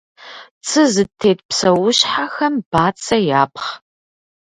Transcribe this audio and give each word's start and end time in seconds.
Цы 0.67 0.81
зытет 0.93 1.39
псэущхьэхэм 1.47 2.53
бацэ 2.71 3.17
япхъ. 3.41 3.69